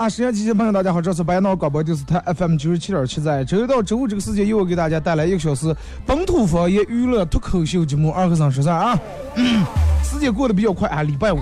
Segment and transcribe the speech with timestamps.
[0.00, 8.98] 啊，时间机器朋友，大家好，这是白闹广播电视台 FM 九十七点七，在周一到周五这个时间，又给大家带来一个小时本土方言娱乐脱口秀节目《二和尚说事儿》啊。
[9.34, 9.62] 嗯
[10.02, 11.38] 时间过得比较快啊，礼拜五，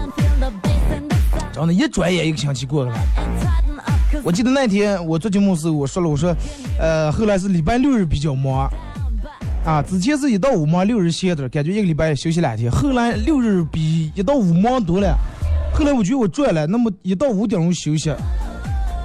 [1.55, 2.99] 真的，一转眼一个星期过去了。
[4.25, 6.35] 我记得那天我做节目时，我说了，我说，
[6.81, 8.69] 呃，后来是礼拜六日比较忙，
[9.65, 12.69] 啊，之前是一到五忙，六日歇着，感觉一个礼拜休息两天。
[12.69, 15.17] 后来六日比一到五忙多了，
[15.73, 18.13] 后来我觉得我赚了，那么一到五点钟休息，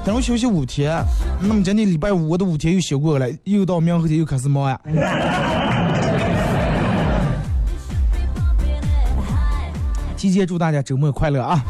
[0.05, 1.01] 等我休息五天，
[1.39, 4.77] 那么今天礼拜五我的五天又休过了，又到明后天又开始忙呀。
[10.17, 11.63] 提前祝大家周末快乐啊！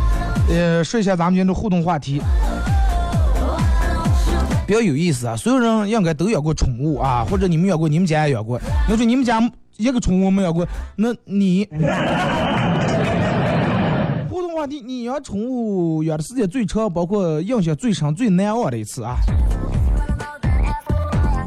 [0.50, 2.22] 呃，说一下咱们今天的互动话题。
[4.66, 8.60] 比较有意思啊，所有人应该都养过宠物啊，或者你们养过，你们家也养过。
[8.90, 9.40] 要说你们家
[9.78, 11.68] 一个宠物没养过，那你
[14.66, 19.18] 你养宠物养的时间最长，包括印象最深、最难忘的一次啊。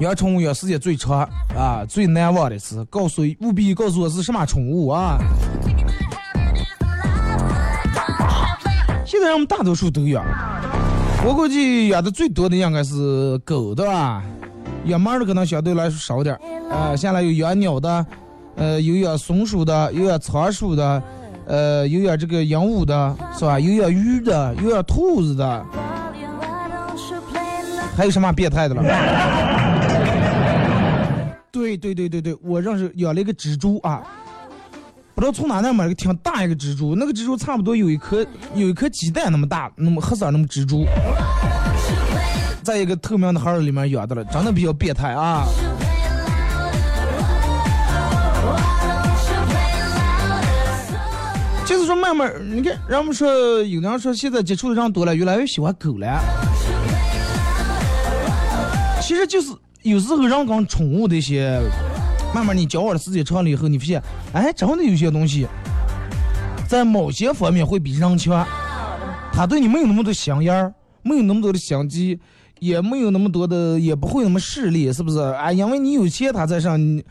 [0.01, 1.21] 养宠物养时间最长
[1.57, 5.19] 啊，最难忘的一次，告诉务必告诉我是什么宠物啊。
[9.07, 10.25] 现在我们大多数都养。
[11.25, 14.23] 我估计养的最多的应该是狗的吧，
[14.85, 16.41] 养猫的可能相对来说少点儿。
[16.71, 18.07] 呃，现在有养鸟的，
[18.57, 21.03] 呃，有养松鼠的，有养仓鼠的，
[21.47, 23.59] 呃，有养这个鹦鹉的，是吧？
[23.59, 25.65] 有养鱼的，有养兔子的，
[27.97, 28.83] 还有什么变态的了？
[31.53, 34.03] 对对对对对，我认识养了一个蜘蛛啊，
[35.15, 40.85] 不知道从哪那买个挺大一个蜘蛛，那个蜘蛛差不多有一颗有一颗鸡蛋那么大，那么黑色那么蜘蛛，
[42.63, 45.45] 在一个透明的盒儿里面养的了，长得比较变态啊。
[51.67, 53.29] 就是说，慢慢，你看，人们说，
[53.63, 56.21] 有的人说，现在接触的人多了，越来越喜欢狗了。
[59.03, 61.61] 其实就是有时候人跟宠物的一些，
[62.33, 64.01] 慢慢你交往的时间长了以后，你发现，
[64.33, 65.49] 哎，真的有些东西，
[66.69, 68.47] 在某些方面会比人强。
[69.33, 70.73] 他对你没有那么多香烟儿，
[71.03, 72.19] 没有那么多的相机，
[72.61, 75.19] 也没有那么多的，也不会那么势利，是不是？
[75.19, 77.05] 啊，因为你有钱，他在上，你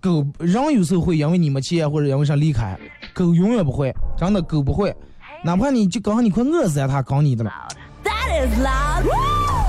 [0.00, 2.78] 狗人有时候会因为你没钱或者因为啥离开，
[3.16, 4.94] 狗永远不会，真的狗不会，
[5.42, 7.50] 哪怕你就刚你快饿死了，它搞你的了。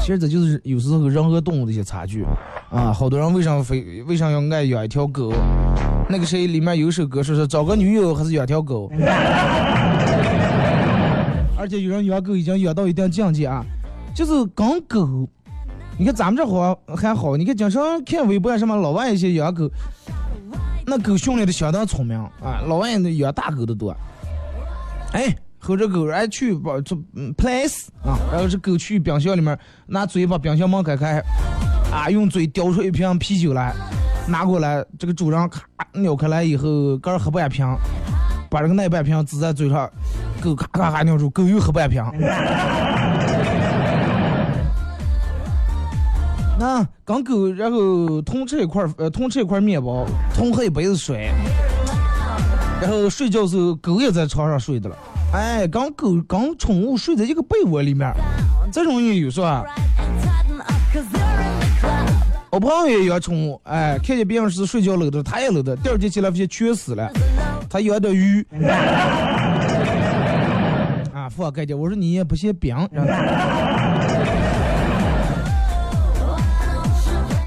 [0.02, 2.26] 其实这就是有时候人和动物的一些差距
[2.70, 2.92] 啊。
[2.92, 5.32] 好多人为啥非为啥要爱养一条狗？
[6.10, 8.92] 那个谁里面有一首歌说是找个女友还是养条狗？
[11.58, 13.64] 而且有人养狗已经养到一定境界啊，
[14.14, 15.26] 就是跟狗。
[15.98, 19.70] 你看咱们这好还好，你看经常看微博啊什么老外一些养狗，
[20.90, 23.94] 那狗训练的相当聪明啊，老外那养大狗的多。
[25.12, 31.22] 哎，和这狗哎去把这嗯 place 啊，然后这狗去冰箱里面拿嘴把冰箱门开开，
[31.92, 33.76] 啊，用嘴叼出一瓶啤酒来，
[34.30, 35.62] 拿过来，这个主人咔
[36.04, 37.68] 咬开来以后，个儿喝半瓶，
[38.50, 39.92] 把这个那半瓶滋在嘴上，
[40.42, 42.02] 狗咔咔咔咬住，狗又喝半瓶。
[46.58, 50.06] 那跟狗，然后同吃一块呃，同吃一块面包，
[50.36, 51.32] 同喝一杯子水，
[52.82, 54.98] 然后睡觉时候狗也在床上睡的了，
[55.32, 58.14] 哎，跟狗跟宠物睡在一个被窝里面，
[58.74, 59.64] 这种也有是吧？
[62.50, 67.10] 我朋友也养宠物，哎，看见别人是睡觉搂的，他也搂的，第二天起来发现全死了，
[67.70, 68.46] 他养的鱼。
[71.14, 72.76] 啊，富尔盖讲，我说你也不嫌冰。
[72.92, 73.12] 然后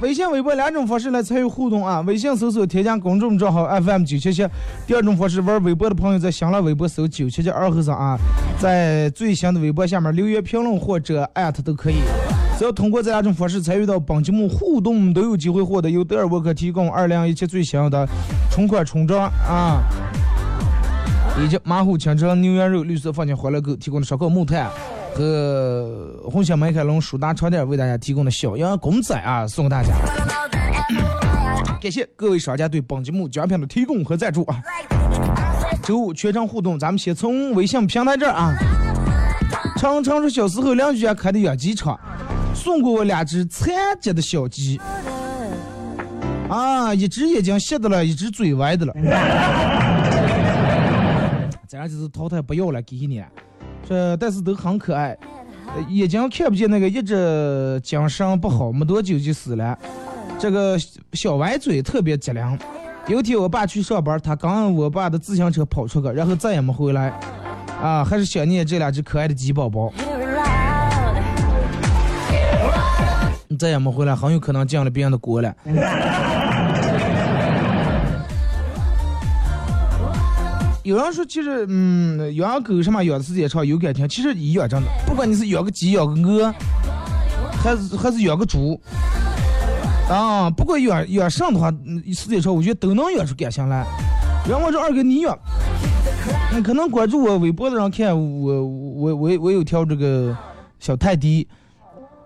[0.00, 2.00] 微信、微博两种方式来参与互动啊！
[2.06, 4.47] 微信搜索添加公众账号 FM 九七七，
[4.87, 8.19] 第二种方式玩微博的朋友在新浪微博搜九七七二和尚啊，
[8.58, 11.97] 在最新的微博下面留言评论或者艾特都可以。
[12.58, 18.08] 只要通过这两种方式参与到本节目互动，都有机会获得由德尔沃克提供二零一七最新的
[18.50, 19.82] 春款春装啊，
[21.44, 24.70] 以及马虎清蒸牛羊肉绿色放进欢乐购提供的烧烤木炭
[25.15, 29.91] 和红星美凯龙舒达床垫为大家提供的小羊公仔啊，送给大家。
[31.81, 34.62] 感谢各位商家对本节目奖品的提供和赞助啊！
[35.83, 38.55] 周五全程互动，咱们先从微信平台这儿啊。
[39.77, 41.99] 常常是小时候邻居家开的养鸡场，
[42.55, 44.79] 送过我两只残疾的小鸡，
[46.51, 48.93] 啊，一只眼睛瞎的了，一只嘴歪的了，
[51.67, 53.25] 咱就是淘汰不要了，给你。
[53.91, 55.19] 这但是都很可爱，
[55.89, 59.77] 眼睛看不见那个，一直精神不好，没多久就死了。
[60.39, 60.79] 这个
[61.15, 62.59] 小歪嘴特别机灵。
[63.09, 67.13] 有天我爸去上班，他刚我爸的自行车跑出去，然后再也没回来。
[67.83, 69.93] 啊，还是想念这两只可爱的鸡宝宝。
[73.49, 75.53] 你再也没回来，很有可能进了别人的国了。
[80.91, 84.89] 有人说，其实，嗯，养狗什么养的时间长有感情，其实一样真的。
[85.07, 86.53] 不管你是养个鸡、养个鹅，
[87.63, 88.81] 还是还是养个猪，
[90.11, 91.71] 啊，不管养养啥的话，
[92.13, 93.87] 时间长，我觉得都能养出感情来。
[94.49, 95.39] 然后这二哥你养，
[96.53, 100.37] 你可能关注我微博的人看我我我我有条这个
[100.81, 101.47] 小泰迪，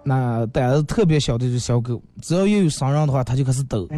[0.04, 3.86] 那胆子特别小的这小狗，只要一有生人的话，它就开始抖。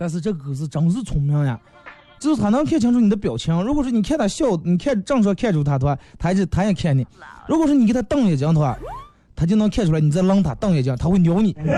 [0.00, 1.60] 但是这狗是真是聪明呀，
[2.18, 3.62] 就是它能看清楚你的表情。
[3.62, 7.04] 如果说你看它笑，你看正常看住它的话，它就它也看你；
[7.46, 8.74] 如果说你给它瞪眼睛的话，
[9.36, 11.54] 它就能看出来你在瞪它，瞪眼睛，它会咬你。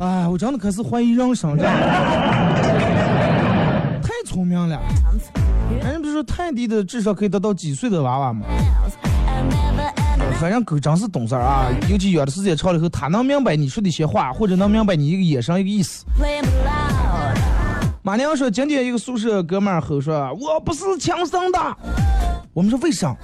[0.00, 1.72] 哎，我真的开始怀疑人生，这样
[4.02, 4.82] 太聪明了。
[5.84, 8.44] 人家不是说泰迪的智商可以达到几岁的娃娃吗？
[10.38, 16.04] 反正狗真是懂事儿啊，尤其养的时间长了以后，它能明白你说的一些话，或者能明白你一个眼神一个意思。
[18.02, 21.58] 马娘说，今天一个宿舍哥们儿吼说：“我不是强生的。”
[22.54, 23.16] 我们说为啥？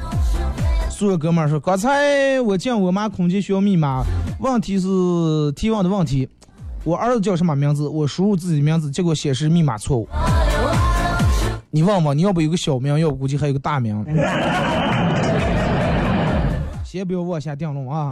[0.91, 4.03] 宿舍哥们儿说：“刚才我进我妈空间需要密码，
[4.41, 4.88] 问题是
[5.55, 6.29] 提问的问题，
[6.82, 7.87] 我儿子叫什么名字？
[7.87, 10.09] 我输入自己的名字，结果显示密码错误。
[11.70, 14.05] 你问问，你要不有个小名，要不估计还有个大名。
[16.92, 18.10] 先不要往下定论啊。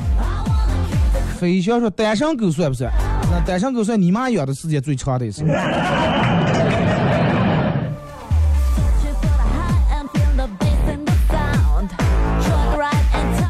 [1.38, 2.90] 飞翔说单身狗算不算？
[3.30, 5.44] 那单身狗算你妈养的时间最长的一次。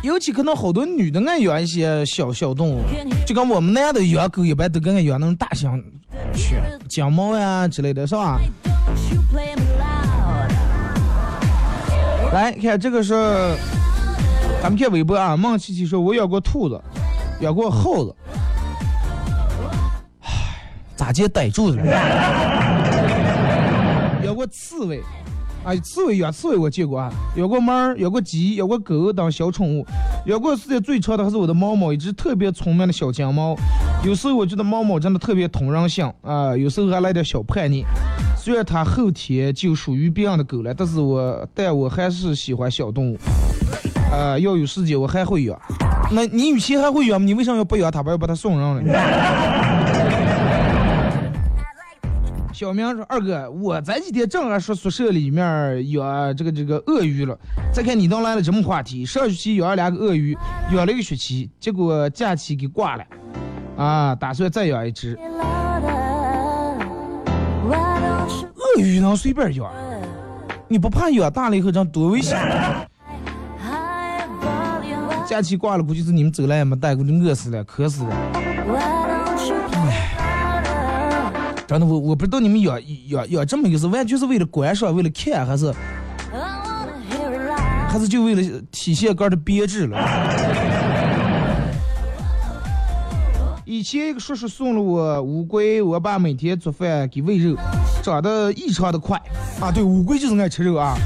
[0.03, 2.83] 尤其可能好多女的爱养一些小小动物，
[3.25, 5.71] 就跟我们那样的养狗一般都跟爱养那种大型
[6.35, 8.41] 犬、金毛呀之类的，是吧？
[12.33, 13.15] 来看这个是。
[14.63, 16.79] 咱们看微博啊，孟琪琪说，我养过兔子，
[17.41, 18.15] 养过耗子，
[20.21, 20.29] 唉，
[20.95, 21.85] 咋接逮住的了？
[24.23, 25.01] 养过刺猬，
[25.65, 29.87] 啊，刺猬养刺猬我见过啊，养过猫儿，养过鸡，养过狗当小宠物，
[30.27, 33.57] 养过时间最长的还是我的猫猫，一只特别聪明的小金猫。
[34.05, 37.83] 有时候我觉得猫猫真的特别通人性啊，有时候还来点小叛逆。
[38.43, 43.19] 虽然它后天就属于别人的狗了，但是我但我还是喜欢小动物。
[44.11, 45.61] 啊，要有时间我还会养。
[46.11, 48.93] 那你与其还会养，你为啥要不养它，不要把它送人了？
[52.51, 57.39] 小明说：“二哥，我这几天正好说宿舍里面养这个这个鳄鱼了。
[57.73, 59.05] 再看你都来了什么话题？
[59.05, 60.37] 上学期养了两个鳄鱼，
[60.73, 63.05] 养了一个学期，结果假期给挂了。
[63.77, 65.19] 啊，打算再养一只。
[68.81, 69.71] 鱼能随便养？
[70.69, 72.39] 你不怕养大了以后这样多危险？
[75.27, 78.17] 假期挂了，估计是你们走了也没带过，饿死了，渴死了。
[81.69, 85.73] 真的，我我不知道你们养养养这么一个是完全是为了观赏，为了看，还是
[87.89, 89.97] 还是就为了体现个的别致了。
[93.71, 97.55] 以前一个叔叔送了我乌龟，我爸每天做饭给喂肉，
[98.03, 99.17] 长得异常的快
[99.61, 99.71] 啊。
[99.71, 100.97] 对，乌龟就是爱吃肉啊。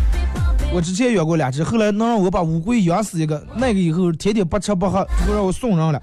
[0.73, 6.01] 我之前养过两只，后来能让我把乌龟养死一个，那个以后天天不吃不喝，就让我送人了。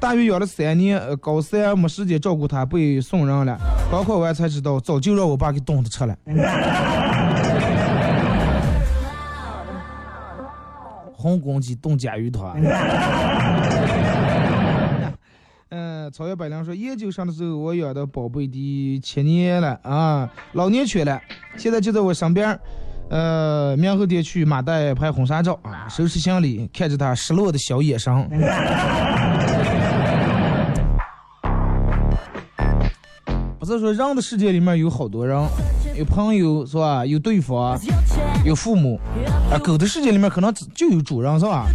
[0.00, 3.58] 大约养了三年，呃，高三没时间照顾它，被送人了。
[3.90, 6.16] 高考完才知道，早就让我爸给冻着吃了。
[11.12, 12.56] 红公鸡冻甲鱼团。
[15.70, 21.20] 嗯，草原百灵说，研究生的时候我养的宝贝的七年了啊，老年犬了，
[21.58, 22.58] 现在就在我身边儿。
[23.10, 28.14] 呃，明后天去马代拍婚纱照啊，收拾行李，看着它失落的小眼神。
[33.58, 35.38] 不是说人的世界里面有好多人，
[35.94, 37.04] 有朋友是吧？
[37.04, 37.78] 有对方，
[38.42, 38.98] 有父母。
[39.52, 41.66] 啊，狗的世界里面可能就有主人是吧？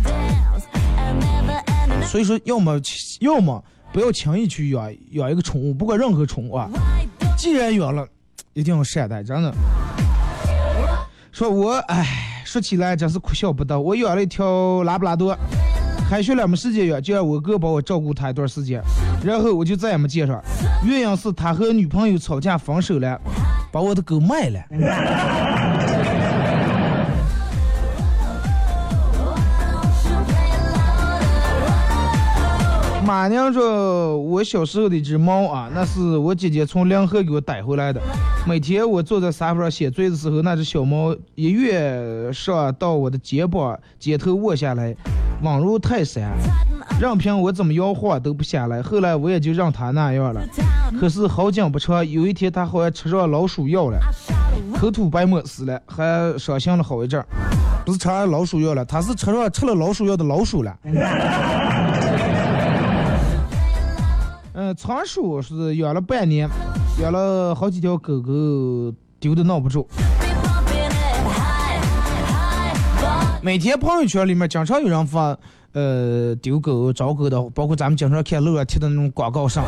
[2.05, 2.79] 所以说，要么
[3.21, 6.67] 要么不要轻易去养养一个宠物，不管任何宠物啊。
[7.37, 8.05] 既然养了，
[8.53, 9.53] 一定要善待，真的。
[11.31, 13.79] 说我哎，说起来真是哭笑不得。
[13.79, 15.37] 我养了一条拉布拉多，
[16.09, 18.81] 开学了没时间养，就让我哥帮我照顾它一段时间，
[19.23, 20.41] 然后我就再也没见上。
[20.83, 23.19] 原因是他和女朋友吵架分手了，
[23.71, 24.59] 把我的狗卖了。
[33.05, 38.01] 马娘说：“我小时候的一只猫啊，那是我姐姐从临河给我带回来的。
[38.47, 44.95] 每天我坐在沙发上写作业的时候，那只小猫一跃上到我的肩膀，肩头卧下来，
[45.41, 46.31] 稳如泰山，
[46.97, 48.81] 任凭我怎么摇晃都不下来。
[48.81, 50.41] 后来我也就让它那样了。
[50.97, 53.99] 可是好景不长，有一天它好像吃上老鼠药了，
[54.79, 57.21] 口吐白沫死了，还伤心了好一阵。
[57.85, 60.73] 不是吃老鼠药了，它是吃上吃了老鼠药的老鼠了。
[64.73, 66.49] ”仓鼠是养了半年，
[67.01, 68.31] 养了好几条狗狗，
[69.19, 69.87] 丢的闹不住。
[73.41, 75.37] 每天朋友圈里面经常有人发，
[75.73, 79.65] 呃，丢狗、找狗的，包括咱们经常看路上贴的那种广告上。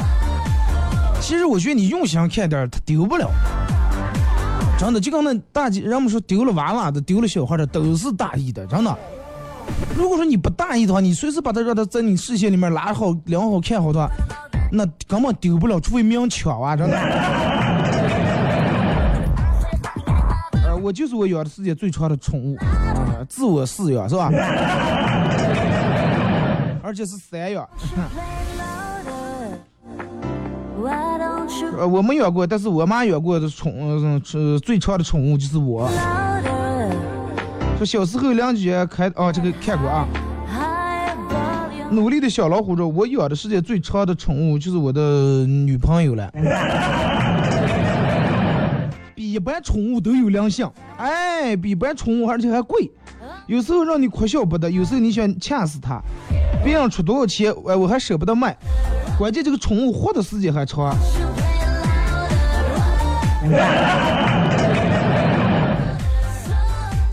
[1.20, 3.30] 其实我觉得你用心看点，它丢不了。
[4.78, 8.98] 真的，就跟那大姐人们说丢了娃娃的、丢了小孩的，都是大意的，真的。
[9.98, 14.10] 如果说你不大意的话，你随时把它让它在你视线里面拉好、量好、看好的话。
[14.76, 16.76] 那根本丢不了，除非明抢啊！
[16.76, 16.98] 真的。
[20.66, 24.30] 呃，我就是我养的世界最长的宠物，呃，自我饲养是吧？
[26.84, 27.68] 而且是散养。
[31.78, 35.90] 呃，我没养过，但是我妈养过的宠，呃，最长的宠物就是我。
[37.78, 40.08] 说小时候邻居开，哦，这个看过啊。
[41.96, 46.30] 努力的小老虎说：“我养的世界最长的宠物就是我的女朋友了，
[49.16, 52.92] 比一般宠物都有良心，哎，比一般宠物而且还贵，
[53.48, 56.02] 有时候让你哭笑不得，有时候你想掐死它，
[56.64, 58.58] 别人出多少钱，哎，我还舍不得卖，
[59.18, 60.94] 关键这个宠物活的时间还长。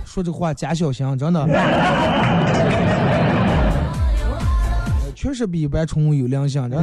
[0.04, 1.46] 说这话假小心，真的。”
[5.22, 6.78] 确实比一般宠物有良心，真的，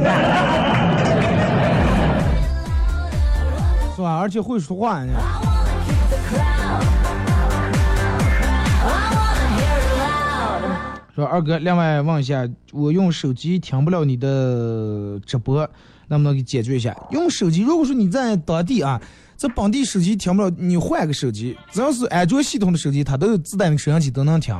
[3.94, 4.16] 是吧？
[4.18, 5.12] 而且会说话呢。
[11.14, 15.68] 说二哥，另外问一下，我用手机听不了你的直播，
[16.08, 16.96] 能不能给解决一下？
[17.10, 18.98] 用手机，如果说你在当地啊，
[19.36, 24.58] 在本地手机听不了，你换个手机，只要是安卓系统的手机，它都有自带的摄像机，都能听。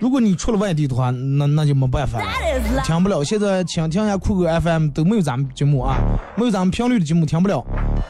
[0.00, 2.24] 如果你出了外地的话，那那就没办法了，
[2.84, 3.22] 听不了。
[3.22, 5.98] 现在听一下酷狗 FM 都没有咱们节目啊，
[6.36, 7.62] 没有咱们频率的节目听不了，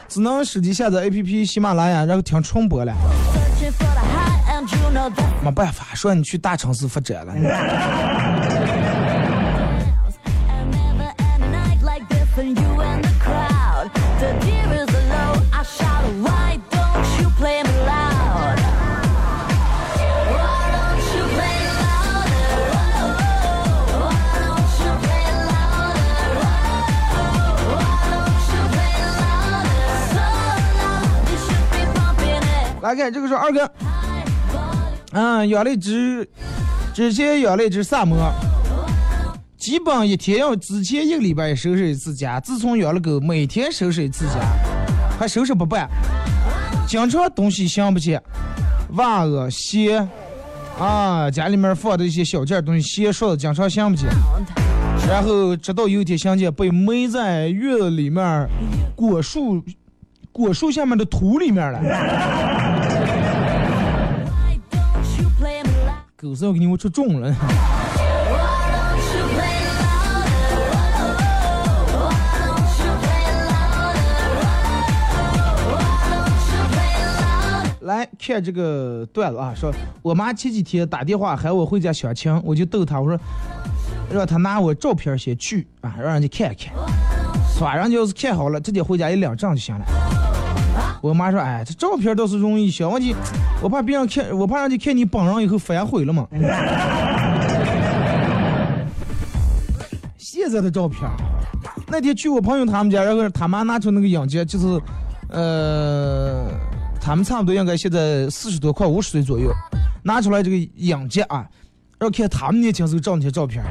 [0.07, 2.95] 只能手机下载 APP 喜马拉雅，然后听重播了。
[5.43, 7.33] 没办法，说你去大城市发展了。
[32.91, 33.71] 来看这个是二哥，
[35.13, 36.29] 嗯，养了一只，
[36.93, 38.17] 之前养了一只萨摩，
[39.57, 44.41] 基本一天要之前一个礼拜收拾一次家，自从养了狗，每天收拾一次家，
[45.17, 45.89] 还收拾不办，
[46.85, 48.19] 经常东西想不起，
[48.95, 50.05] 袜子、鞋，
[50.77, 54.05] 啊，家里面放的一些小件东西，鞋、刷子，经常想不起。
[55.07, 58.49] 然后直到有一天想见被埋在院子里面
[58.97, 59.63] 果树
[60.31, 61.79] 果树下面的土里面了
[66.15, 67.35] 狗子要给你我出众了。
[77.81, 83.19] 来看这个段子啊说我妈前几天打电话喊我回家相亲我就逗她我说
[84.09, 86.71] 让她拿我照片先去啊让人家看看。
[87.61, 90.20] 反正就是看好了直接回家一领证就行了。
[91.01, 93.15] 我妈说，哎，这照片倒是容易，小问题，
[93.61, 96.27] 我怕别人看，我怕人家看你本人以后反悔了嘛。
[100.17, 101.01] 现在的照片，
[101.87, 104.81] 那天去我朋友他们家，然后他妈拿出那个影件，就是，
[105.29, 106.47] 呃，
[107.01, 109.51] 他们差不多应该现在四十多快五十岁左右，
[110.03, 111.45] 拿出来这个影件啊，
[111.99, 113.63] 然后看他们年轻时候照那些照片，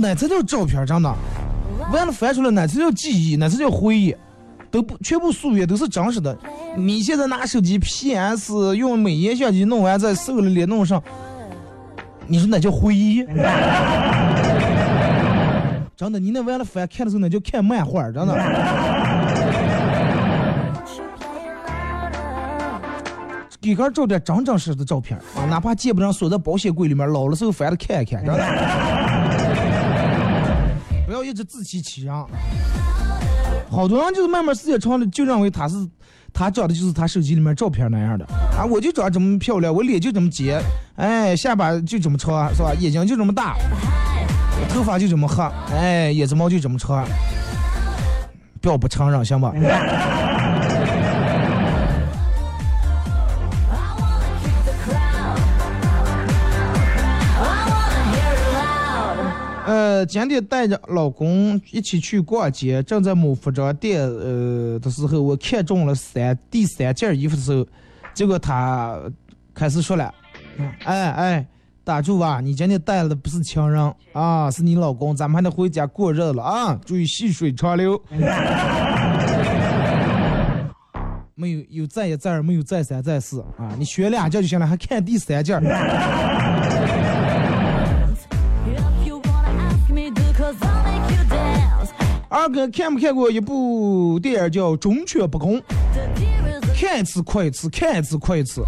[0.00, 0.84] 哪才叫照片？
[0.84, 1.14] 真的，
[1.92, 4.14] 完了翻出来哪才叫记忆，哪才叫回忆，
[4.72, 6.36] 都不全部溯源，都是真实的。
[6.76, 11.00] 你现在拿手机 PS 用美颜相机弄完再瘦了脸弄上，
[12.26, 13.22] 你说那叫回忆？
[15.94, 18.34] 真的，你那完了翻看的时候那叫看漫画，真的。
[23.60, 28.42] 给个照点真真实实的照片啊，哪怕见不上锁在保险柜里面，老了时候翻着看一看，真的。
[31.06, 32.12] 不要一直自欺欺人。
[33.72, 35.74] 好多人就是慢慢时间长了，就认为他是
[36.30, 38.24] 他长的就是他手机里面照片那样的
[38.54, 40.60] 啊，我就长这么漂亮，我脸就这么尖，
[40.96, 42.74] 哎，下巴就这么长，是吧？
[42.78, 43.56] 眼睛就这么大，
[44.68, 45.42] 头发就这么黑，
[45.74, 47.02] 哎，眼睫毛就这么长。
[48.60, 49.52] 不要不承认行吧？
[59.64, 67.64] 呃，今天带着老公一起去逛街，正在某服装店呃的时候，我看中了三第三件衣服的时候，
[68.12, 68.98] 结果他
[69.54, 70.12] 开始说了，
[70.84, 71.46] 哎哎，
[71.84, 78.02] 打住吧，你今天带的不是情人啊，是你老公，咱们还得回家过日子了啊，注意细水长流。
[81.34, 83.74] 没有有再一再二，没有再三再四啊！
[83.78, 85.60] 你学两件就行了，还看第三件。
[92.32, 95.60] 二哥看没看过一部电影叫《忠犬不公》
[96.74, 98.64] 看一次哭一次，看一次哭一次。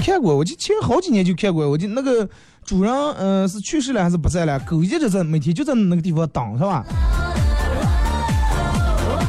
[0.00, 1.68] 看过，我就其实好几年就看过。
[1.68, 2.26] 我就那个
[2.64, 4.60] 主人，嗯、是去世了还是不在了？
[4.60, 6.86] 狗一直在每天就在那个地方等，是吧？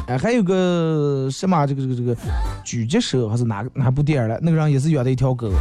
[0.05, 2.15] 哎，还有个什么这个这个这个
[2.63, 4.38] 狙击手还是哪个哪部电影了？
[4.43, 5.51] 那个人也是养的一条狗，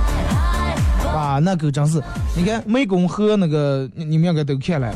[1.07, 2.03] 啊，那狗真是，
[2.37, 4.95] 你看湄公河那个你你们应该都看了。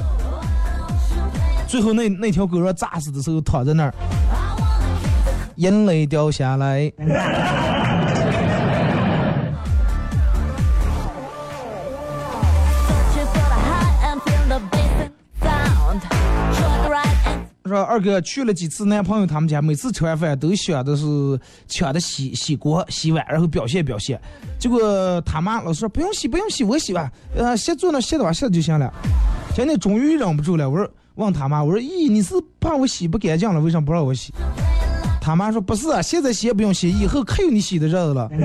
[1.73, 3.95] 最后那那条狗让炸死的时候躺在那儿，
[5.57, 6.93] 眼泪掉下来。
[17.65, 24.21] 说二哥去了几次男朋友他们家，每次吃完饭都想的是抢着洗洗锅、洗碗，然后表现表现。
[24.59, 28.93] 结果他妈老说不用洗，不用洗，我洗吧，呃，先坐那歇着吧，歇着就行了。
[29.55, 34.33] 今天终于忍不住了，我说问他妈，我说咦，你是怕我洗不干净了，为什么不让我洗？
[35.21, 38.29] 他妈说不是啊，现在洗也不用洗，以后可有你洗的日子了。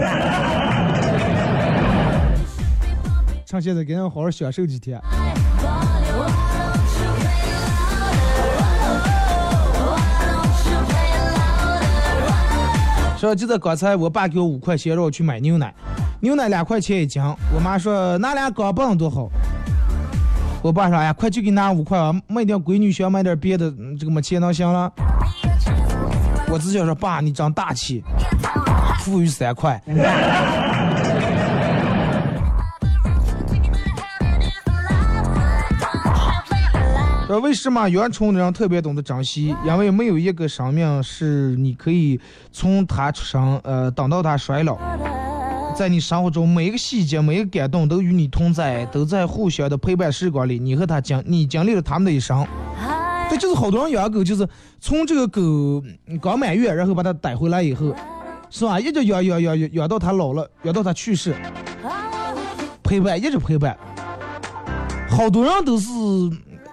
[3.45, 5.01] 趁现在给人好好享受几天。
[13.17, 15.73] 说就在刚才，我爸给我五块钱让我去买牛奶，
[16.19, 17.23] 牛奶两块钱一斤。
[17.56, 19.30] 我妈说拿俩钢镚多好。
[20.67, 24.91] 我爸说哎呀，快去给拿五块啊，买点闺女想买点别的，这个没钱能行了。
[26.49, 28.03] 我只想说爸，你长大气，
[28.99, 29.82] 富裕三块。
[37.27, 39.56] 说为什么原宠的人特别懂得珍惜？
[39.65, 42.19] 因为没有一个生命是你可以
[42.51, 44.77] 从他出生，呃，等到他衰老，
[45.78, 52.44] 在你生活中每一个细节、每一个感动都与你同在，都在互相的陪伴时光里，你和他经你经历了他们的一生。
[53.30, 54.48] 这就是好多人养狗，就是
[54.82, 55.40] 从这个狗
[56.08, 57.94] 嗯刚满月，然后把它带回来以后，
[58.50, 58.80] 是吧？
[58.80, 61.36] 一直养养养养养到它老了，养到它去世，
[62.82, 63.78] 陪伴一直陪伴。
[65.08, 65.88] 好多人都是，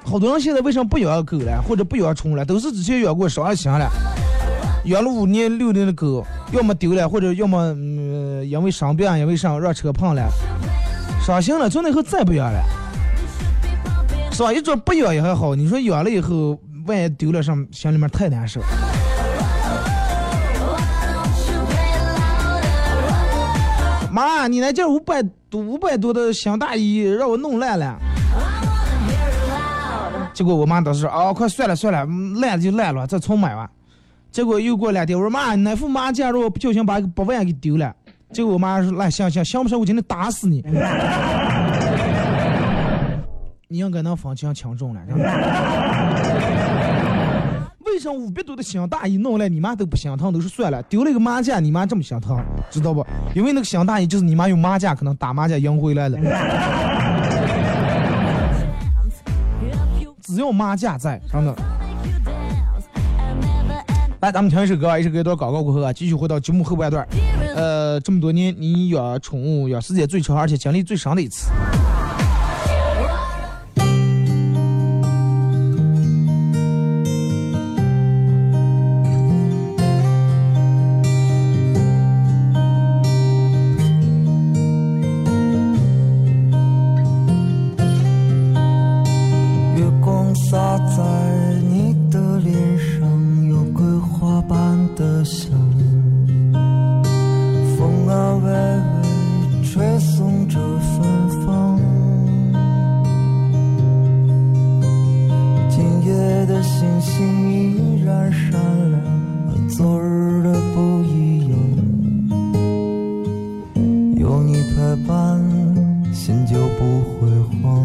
[0.03, 3.87] 好多人现在为什么不养狗了，或者不养宠物了，都是之前养过伤了心了，
[4.87, 10.29] 养了五年六年的狗，要么丢了，或者要么嗯因为生病，因为啥让车碰了，
[11.21, 12.63] 伤心了，从那以后再不养了。
[14.31, 14.53] 是吧？
[14.53, 18.61] 一种不养也还好，你说养了以后，万一丢了上，心里面太难受。
[24.13, 27.97] 妈，你那件五百多五百多的新大衣让我弄烂了。
[30.33, 32.05] 结果我妈当时说：“啊，快算了算了，
[32.41, 33.69] 烂了就烂了，再重买吧。”
[34.35, 37.95] 结果又过两天，我说妈，那副马甲让我不小心把一个八万给丢了。
[38.33, 39.79] 结果我妈说：“来，行行，行不行？
[39.79, 40.61] 我今天打死你。
[43.71, 45.01] ”你应该能分清轻重了。
[47.87, 52.37] 为什么五百多的新大衣弄来你妈都不心疼，都是算了，丢了一个马甲，你妈这么心疼，
[52.73, 53.07] 知道不？
[53.37, 56.19] 因为那个新大衣就是你妈用马甲可能打马甲赢回来了。
[60.23, 61.55] 只要马甲在，真的。
[64.25, 67.07] 来，咱们听一首歌，一首歌一段广告过后啊，继续回到节目后半段。
[67.55, 71.51] 呃，这么多年你养宠物养时间最长，而且经历最伤的一次
[114.97, 117.29] 夜心就不会
[117.61, 117.85] 慌，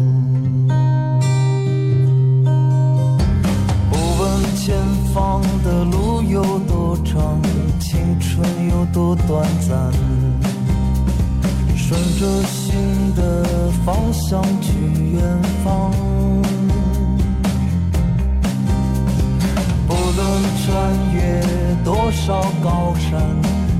[3.90, 4.78] 不问前
[5.12, 7.42] 方的路有多长，
[7.80, 9.92] 青春有多短暂，
[11.76, 13.44] 顺着心的
[13.84, 14.72] 方向去
[15.12, 15.90] 远方，
[19.88, 21.42] 不论穿越
[21.84, 23.20] 多少高山，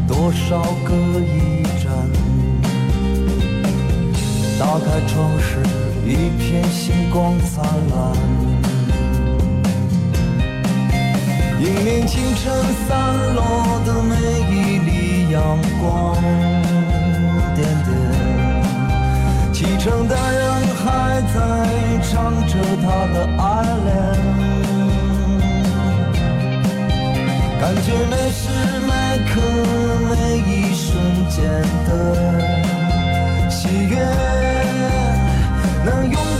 [0.09, 1.70] 多少个夜。
[4.61, 5.57] 打开窗时
[6.05, 8.15] 一片星光灿烂
[11.63, 12.53] 迎面清晨
[12.87, 14.15] 散落的每
[14.51, 16.15] 一缕阳光
[17.55, 17.89] 点点
[19.51, 20.45] 启程的人
[20.77, 21.39] 还在
[22.03, 22.13] 唱
[22.47, 23.43] 着他的爱
[23.87, 23.89] 恋
[27.59, 28.43] 感觉每时
[28.87, 28.93] 每
[29.25, 29.41] 刻
[30.11, 30.13] 每
[30.53, 30.87] 一瞬
[31.31, 31.41] 间
[31.87, 31.89] 的
[33.49, 34.50] 喜悦。
[35.85, 36.40] 能拥。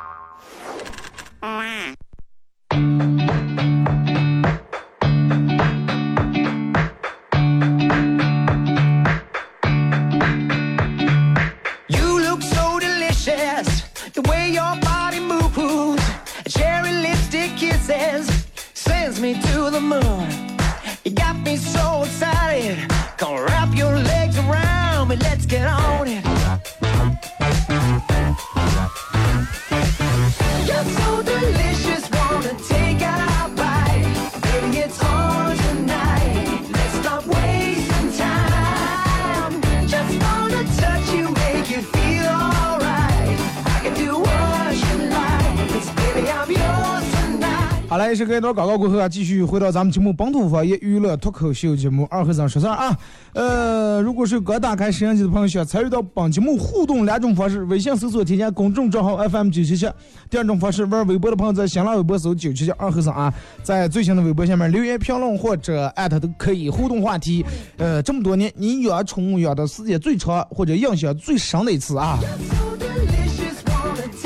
[48.11, 52.97] 开始，一段广告过后啊，继续回到咱们节目本土方言娱乐脱口秀节目二和尚说事儿啊。
[53.31, 59.87] 呃，如果是刚打开摄像机的朋友，想参与到本节目互动两种方式：微信搜索添加公众账号 FM 九七七；
[60.29, 67.45] 第二种方式，玩微博的朋友在新浪微博搜九七七二和尚啊，在最新的微博下面留言评论或者艾特都可以互动话题。
[67.77, 72.19] 呃，这么多年，你养宠物养的时间最长或者印象最深的一次啊？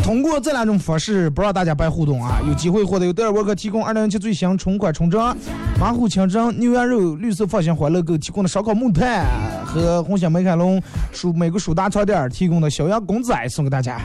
[0.06, 5.36] 通过这两种方式，不让大家白互动啊，有机会获得由德尔沃克提供2017最新春款春装、
[5.80, 9.26] 马虎清蒸、牛羊肉、绿色放心欢乐购提供的烧烤木炭
[9.66, 10.80] 和红星美凯龙
[11.12, 14.00] 属美国属大超店提供的小羊公仔送给大家。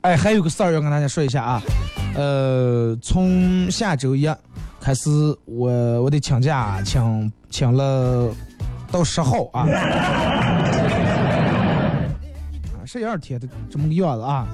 [0.00, 1.62] 哎，还有个事儿要跟大家说一下啊，
[2.16, 4.26] 呃，从下周一
[4.80, 5.10] 开始，
[5.44, 8.30] 我我得请假，请请了
[8.90, 9.66] 到十号，啊，
[12.88, 14.46] 十一二天的这么个样子啊，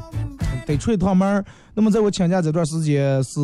[0.66, 1.44] 得出一趟门。
[1.72, 3.40] 那么在我请假这段时间，是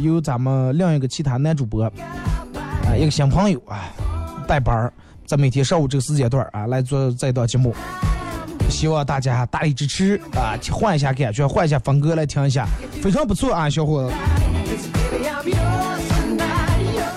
[0.00, 1.92] 由咱们另一个其他男主播，啊，
[2.98, 3.94] 一个新朋友啊，
[4.48, 4.92] 带班儿，
[5.26, 7.72] 在每天上午这个时间段啊，来做这一档节目。
[8.68, 12.66] 希望大家大力支持啊，换一下感觉，换一下风格来听一下，
[13.00, 14.14] 非常不错啊，小伙子。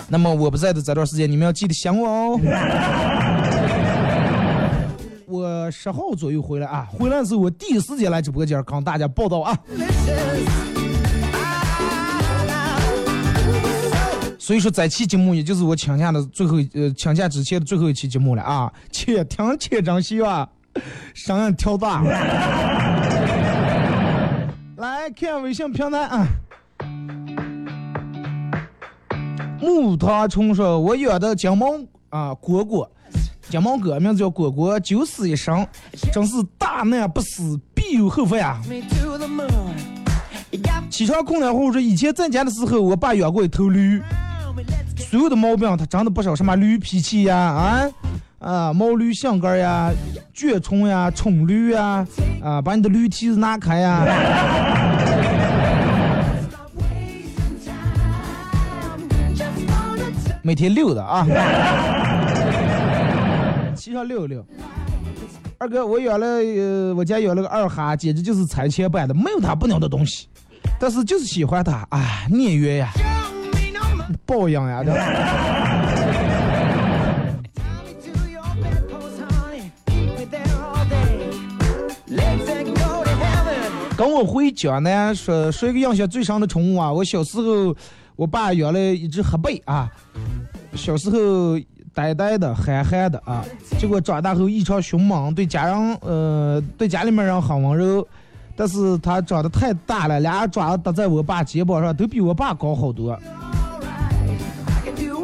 [0.08, 2.40] 那么我不在的这段时间，你们要记得想我哦。
[5.36, 9.58] 我十号左右回来啊，回来的时候我第一时间来直播间跟大家报道啊。
[14.40, 20.48] 所以说这期节目也就是我请假的最后呃请假之前的最后一期节目了啊，且听且珍惜啊，
[21.14, 22.04] 声音调大。
[24.78, 26.28] 来看微信平台啊。
[29.62, 31.72] 木糖虫说：“我养的金毛
[32.10, 32.88] 啊蝈蝈，
[33.50, 35.66] 金毛哥名字叫果果，九死一生，
[36.12, 38.60] 真是大难不死，必有后福呀
[40.90, 44.02] 起床困了后说，以前在家的时候，我爸养过一头驴
[44.98, 47.90] 所有的毛病他长得不少，什么驴脾气呀，啊
[48.40, 49.92] 啊毛驴性格呀，
[50.34, 52.06] 倔虫呀，宠驴呀，
[52.42, 54.06] 啊把你的驴蹄子拿开呀。”
[60.42, 61.32] 每天溜达啊，骑
[63.96, 64.46] 要遛一遛。
[65.58, 70.28] 二哥，我养了、呃，我家养了个二哈，简直就是拆迁版的，没有他不鸟的东西，
[70.78, 72.92] 但是就是喜欢他，哎，孽缘呀，
[74.26, 75.00] 抱养呀，对吧？
[83.98, 87.74] 跟我回家呢，说说一个印象最深的宠物啊，我小时候，
[88.18, 89.90] 我爸养了一只黑背啊，
[90.74, 91.58] 小时候。
[91.96, 93.44] 呆呆的、憨憨的啊，
[93.80, 98.06] 结果长大后异常凶猛，对家人呃对家里面人很温柔，
[98.54, 103.18] 但是他长得太大了，俩爪子搭在我爸肩膀上，都比我爸高好多，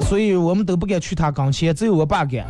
[0.03, 2.45] 所以我们都不敢去他跟前，只有我爸敢。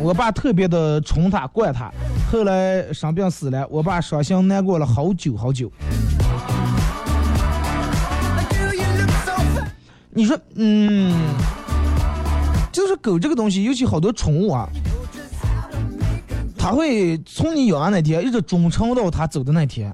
[0.00, 1.90] 我爸特别的宠他、惯他，
[2.30, 5.72] 后来生病死了，我爸伤心难过了好久好久。
[10.10, 11.14] 你说，嗯，
[12.76, 14.68] 就是狗这个东西，尤其好多宠物啊，
[16.58, 19.90] 它会从你养的那天一直忠诚到它走的那天，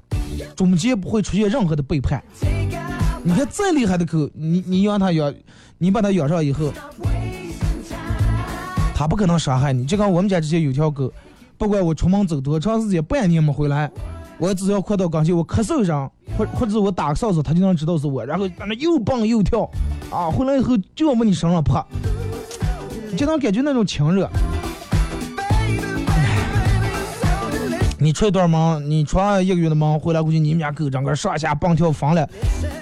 [0.53, 2.21] 中间不会出现任何的背叛。
[3.23, 5.33] 你看再厉害的狗，你你养它养，
[5.77, 6.73] 你把它养上以后，
[8.93, 9.85] 它不可能伤害你。
[9.85, 11.09] 就跟我们家之前有条狗，
[11.57, 13.89] 不管我出门走多长时间，半年没回来，
[14.37, 19.71] 我只要快到跟前，我咳嗽一声，或或者我打个哨子，它就能知道是我，然后在那又蹦又跳，
[20.11, 21.75] 啊，回来以后就要往你身上扑，
[23.15, 24.29] 就能感觉那种亲热。
[27.99, 32.29] 你出一段门，你出一个月的门，回来估计你们家狗整个上下蹦跳房了，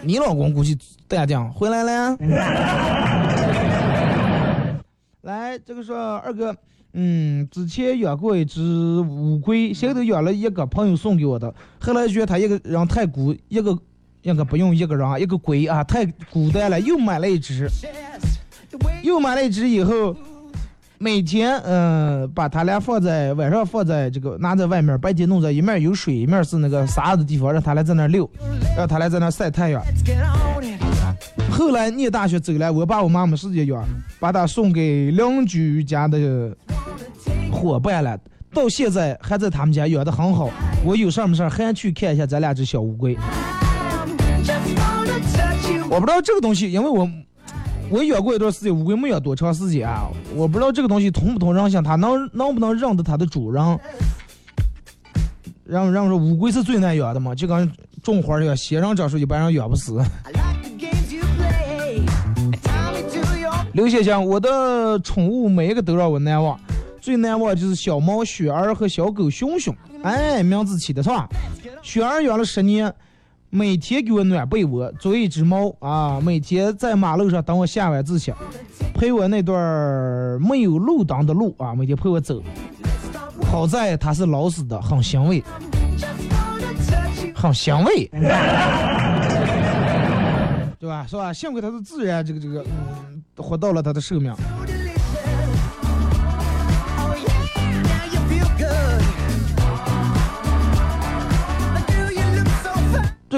[0.01, 0.75] 你老公估计
[1.07, 2.17] 淡定回来了。
[5.21, 6.55] 来，这个说二哥，
[6.93, 13.77] 嗯，之前养过一只乌龟，现在养了一个朋友送给我的，后来觉得他一个人太孤，一个
[14.23, 17.67] 应该不用一个人啊，一个龟啊太孤单了，又买了一只，
[19.03, 20.15] 又买了一只以后。
[21.03, 28.29] 每天，嗯、把它俩放在晚上放在这个拿在外面，白天弄在一面有水，一面是那个沙子地方，让它俩在那儿溜，
[28.77, 29.81] 让它俩在那晒太阳。
[31.49, 33.83] 后来念大学走了，我爸我妈没时间养，
[34.19, 36.55] 把它送给邻居家的
[37.51, 38.15] 伙伴了。
[38.53, 40.51] 到现在还在他们家养的很好，
[40.85, 43.17] 我有事没事还去看一下咱俩只小乌龟。
[45.89, 47.09] 我不知道这个东西，因为我
[47.91, 53.61] 我养过一段时间乌龟，没养多长时间啊，我不知道这个东西通不通人性，它能能不能认得它的主人。
[55.65, 57.69] 让让说乌龟是最难养的嘛，就跟
[58.01, 60.01] 种花一样，仙人掌说一般人养不死。
[63.73, 66.57] 刘先生，我的宠物每一个都让我难忘，
[67.01, 69.75] 最难忘就是小猫雪儿和小狗熊熊。
[70.03, 71.27] 哎，名字起的是吧？
[71.81, 72.93] 雪儿养了十年，
[73.53, 78.33] 每天给我暖被窝，做一只猫啊，每天在马路上等我下晚自习，
[78.93, 79.59] 陪我那段
[80.41, 82.41] 没有路灯的路啊，每天陪我走。
[83.43, 85.43] 好在它是老死的，很欣慰，
[87.35, 88.09] 很欣慰，
[90.79, 91.05] 对吧？
[91.05, 91.33] 是吧？
[91.33, 94.33] 幸亏它是自然这个这个，嗯，活到了它的寿命。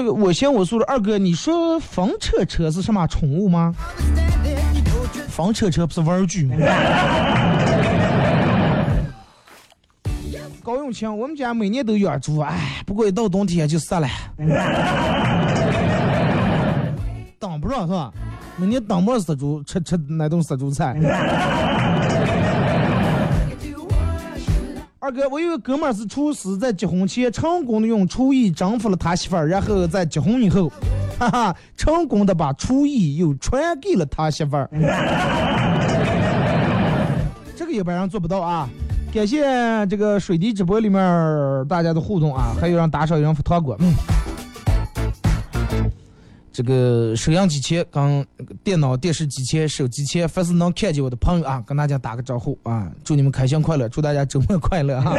[0.08, 3.74] 我先我说了，二哥，你说房车车是什么宠物吗？
[5.28, 6.56] 房车车不是玩具吗？
[10.62, 14.08] 高永清，我们家每年都养猪，哎，不过一到冬天就死了，
[17.38, 18.10] 挡不上是吧？
[18.56, 20.94] 每年挡不上死猪，吃吃那顿死猪菜。
[25.04, 30.72] 二哥，我有个哥们儿是厨师，在结婚前成功的用厨艺征服了他媳妇儿，然后在结婚以后，
[31.20, 34.66] 哈哈，成功的把厨艺又传给了他媳妇儿。
[37.54, 38.66] 这个一般人做不到啊！
[39.12, 39.44] 感谢
[39.88, 43.92] 这个水滴直播里面大家的互动啊，还有让打赏有人发糖果，嗯。
[46.54, 48.24] 这个收音机前、跟
[48.62, 52.88] 电脑、电视机前、手机前，凡是能看见我的朋友啊，跟大家打个招呼啊！
[53.02, 55.14] 祝你们开心快乐，祝大家周末快乐哈！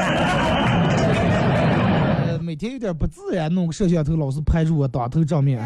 [2.25, 5.59] 呃，每天有点不自然，弄个摄像头老是拍住我打头正面。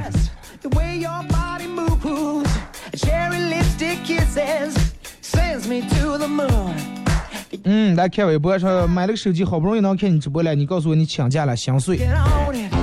[7.64, 12.79] 嗯，来看微博说买了个手机，好不容易能看你直播了，你告诉我你请假了，心碎，Get on it.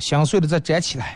[0.00, 1.14] 心碎了再站起来。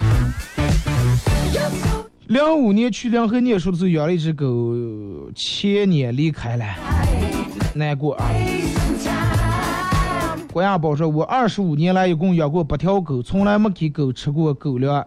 [2.26, 4.74] 零五年去临河念书的时候养了一只狗，
[5.34, 6.64] 前年离开了，
[7.74, 8.30] 难过啊。
[10.52, 15.06] 郭亚宝说：“我二十五年来一共养过八条狗，从来没给狗吃过狗粮。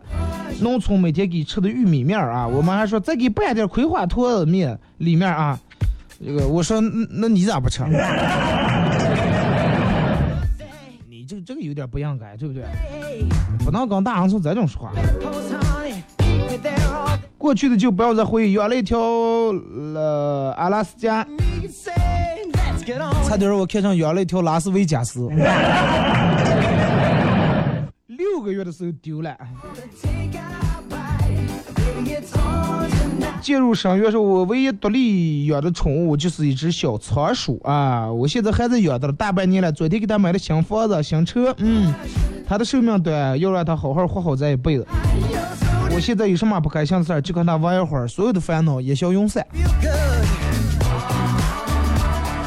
[0.62, 5.60] 农村每天给吃的玉米面啊，我妈还说再给拌点葵花坨子面里面啊。
[6.24, 6.80] 这个我说
[7.10, 7.84] 那你咋不吃？
[11.32, 12.64] 你这个这个有点不应该，对不对？
[13.64, 14.92] 不能跟大洋从这种说话。
[17.38, 18.54] 过去的就不要再回忆。
[18.54, 21.26] 养了一条呃阿拉斯加
[23.24, 25.30] 差点儿我看上养了一条拉斯维加斯。
[28.08, 29.36] 六个月的时候丢了。
[33.42, 38.10] 进入声乐时候，我唯一独立养的宠物就是一只小仓鼠啊！
[38.12, 39.72] 我现在还在养着，大半年了。
[39.72, 41.92] 昨天给它买了新房子、新车，嗯，
[42.48, 44.86] 它的寿命短，要让它好好活好这一辈子。
[45.94, 49.46] 我现在有什么不开心的事儿，就跟它玩一会儿，所有的烦恼烟消云散。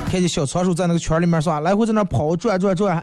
[0.08, 3.02] 看见小仓鼠在那个圈里面耍，来回在那跑转转转。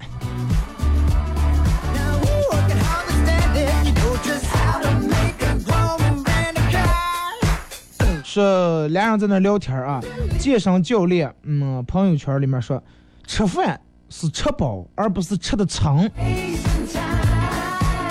[8.31, 9.99] 说俩人在那聊天啊，
[10.39, 12.81] 健身教练，嗯，朋友圈里面说，
[13.27, 16.09] 吃饭是吃饱，而不是吃的撑。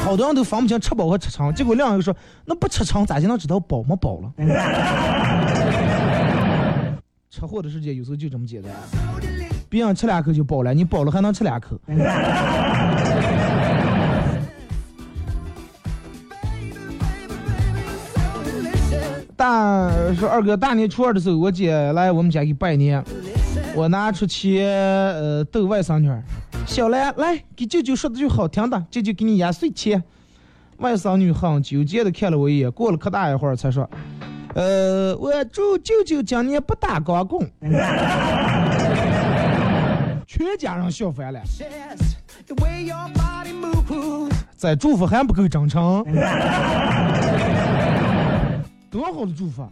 [0.05, 2.15] 好多人都分不清吃饱和吃撑，结果另一个说，
[2.45, 4.31] 那不吃撑咋就能知道饱没饱了？
[7.31, 8.71] 吃货的世界有时候就这么简单，
[9.71, 11.81] 别人吃两口就饱了，你饱了还能吃两口。
[19.41, 23.03] 大说二哥大年初二的时候，我姐来我们家给拜年，
[23.75, 24.69] 我拿出钱
[25.15, 26.23] 呃逗外甥女儿，
[26.67, 30.05] 小兰来给舅舅说句好听的，舅舅给你压岁钱。
[30.77, 33.89] 外甥女很纠结的看了我一眼，过了可大一会儿才说，
[34.55, 37.51] 呃，我祝舅舅今年不打光棍，
[40.27, 41.41] 全家人笑翻了。
[44.55, 46.05] 在祝福还不够真诚，
[48.91, 49.63] 多好的祝福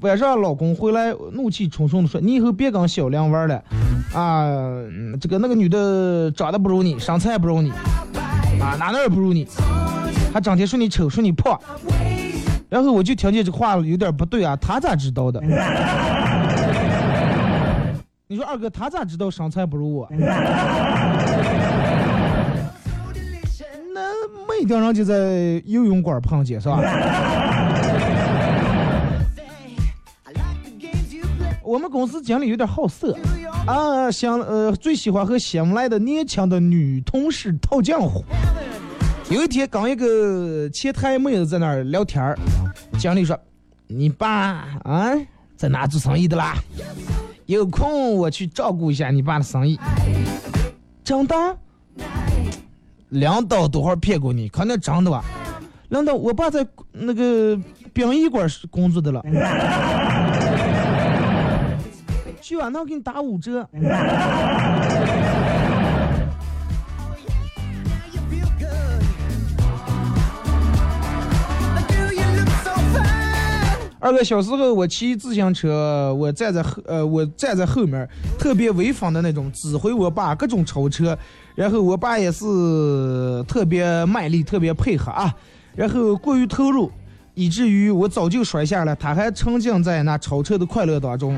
[0.00, 3.54] 晚上老公回来，怒气冲冲的说：“你以后别跟小亮玩了，
[4.12, 4.44] 啊，
[4.90, 9.46] 嗯这个那个女的长得不如你，身材不如你，啊，哪哪也不如你，
[10.32, 11.56] 还整天说你丑，说你胖。”
[12.68, 15.40] 然后我就听见这话有点不对啊，他咋知道的？
[18.26, 20.08] 你说二哥他咋知道身材不如我？
[24.64, 26.80] 那没定人就在游泳馆碰见是吧.
[31.62, 33.16] 我们公司经理有点好色
[33.66, 38.24] 啊，想呃最喜欢和新来的年轻的女同事套近乎。
[39.30, 42.38] 有一天跟一个前台妹子在那儿聊天儿，
[42.98, 43.38] 经理说
[43.88, 44.28] ：“你爸
[44.84, 45.12] 啊
[45.56, 46.54] 在哪做生意的啦？
[47.46, 49.78] 有空我去照顾一下你爸的生意。”
[51.02, 51.34] 真的？
[53.14, 54.48] 领导多少骗过你？
[54.48, 55.22] 肯定真的吧？
[55.88, 57.56] 领导，我爸在那个
[57.92, 59.24] 殡仪馆工作的了。
[62.42, 63.66] 去啊，那我给你打五折。
[74.04, 78.06] 二哥，小时候我骑自行车，我站在后，呃，我站在后面，
[78.38, 81.16] 特别威风的那种，指挥我爸各种超车，
[81.54, 82.44] 然后我爸也是
[83.48, 85.34] 特别卖力，特别配合啊，
[85.74, 86.92] 然后过于投入，
[87.32, 91.34] 以至于我早就摔下了，他还沉浸在那超车的快乐当中。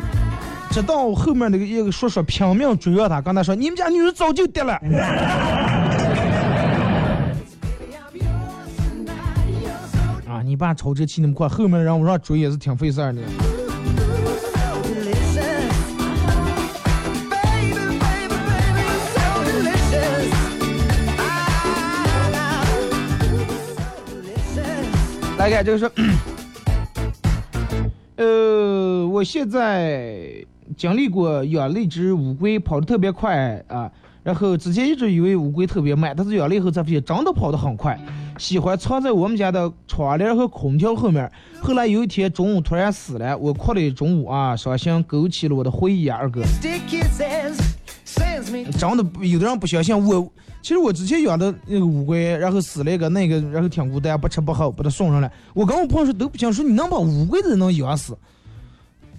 [0.72, 4.76] 直到后面那个一个叔叔拼命追上他，跟他说：“你们家女儿早就跌了。
[10.42, 13.20] ”你爸超车骑那么快，后面让我让追也是挺费事儿的。
[25.38, 25.90] 来看这个是，
[28.16, 30.44] 呃，我现在
[30.76, 33.90] 经历过养了一只乌龟，跑得特别快啊。
[34.24, 37.96] 然后之前一直以为乌龟特别慢，但是养了以后才发现真的跑得很快，
[38.38, 41.30] 喜欢藏在我们家的窗帘和空调后面。
[41.60, 46.42] 后来有一天中午突然死了，我哭了一中午啊，伤心勾起了我的回忆啊，二哥。
[48.78, 50.30] 真的有的人不相信我，
[50.62, 55.30] 其实我之前养的那个乌龟，然后死了一个那个，然后挺孤单，不吃不喝，把它送上来。
[55.54, 58.16] 我跟我朋友说都不信，说你能把乌龟都能养死，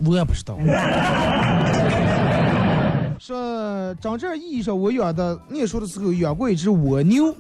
[0.05, 0.57] 我也不知道。
[3.19, 7.35] 说真正意义上，我养的念书的时候养过一只蜗牛，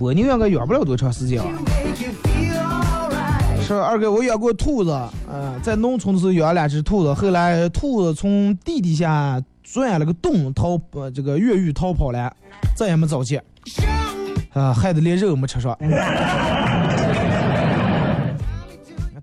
[0.00, 1.46] 蜗牛应该养不了多长时间啊。
[1.66, 3.62] make you feel alright.
[3.62, 4.90] 是二哥，我养过兔子，
[5.28, 12.32] 呃，在农村的时候养了两只兔子，后来兔子从地底下钻了个洞逃，呃，这个越狱逃跑了，
[12.76, 13.42] 再也没找见，
[14.52, 15.76] 啊、害得连肉没吃上。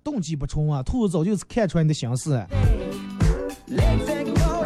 [0.04, 2.46] 动机不纯啊，兔子早就是看出来你的心思。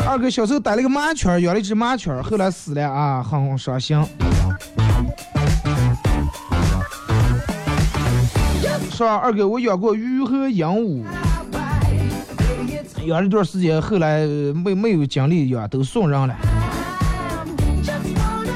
[0.07, 3.95] 二哥小时候逮了个麻雀，养了一只麻雀，后来死了啊，很伤心。
[8.97, 9.15] 是吧？
[9.15, 11.03] 二哥，我养过鱼和鹦鹉，
[13.05, 16.35] 养了一段时间，后来没没有精力养，都送人了。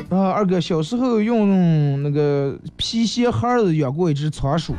[0.10, 4.74] 然后二哥小时候用那个皮鞋盒儿子养过一只仓鼠，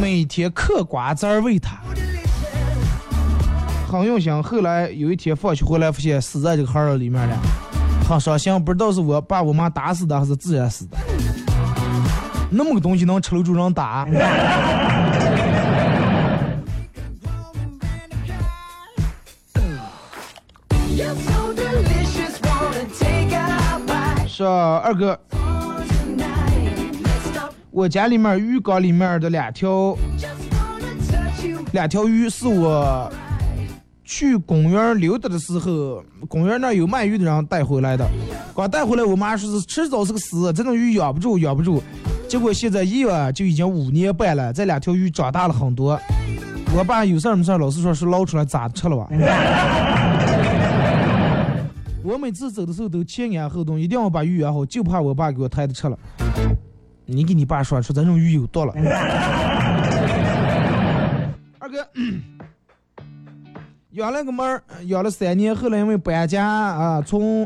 [0.00, 1.76] 每天嗑瓜子儿喂它。
[3.90, 4.42] 很用心。
[4.42, 7.36] 后来有一天放学回来，发现死在这个盒儿里面了，
[8.08, 8.64] 很伤心。
[8.64, 10.96] 不知道是我爸我妈打死的，还是自然死的。
[12.50, 14.06] 那么个东西能吃了就让打？
[24.26, 25.18] 是啊，二哥，
[27.70, 29.96] 我家里面鱼缸里面的两条
[31.72, 33.12] 两条鱼是我
[34.02, 38.08] 去公园溜达的时候，公园那有卖鱼的人带回来的。
[38.56, 41.82] 刚带回来，我妈说是迟早是个死，这种鱼养不住，养不住。
[42.30, 46.00] 结果现在一养就已经五年半了，这两条鱼长大了很多。
[46.72, 49.08] 我爸有事儿没事儿老是说是捞出来咋吃了吧。
[52.04, 55.98] 我每次走的时候都前言后动，一定要把鱼养好，就怕我爸给我抬着吃了。
[57.04, 58.72] 你给你爸说说，咱这鱼有毒了。
[61.58, 61.84] 二哥，
[63.90, 67.44] 养了个猫儿，养了三年，后来因为搬家啊，从